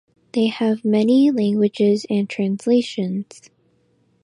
[0.31, 3.51] They have many languages and translations.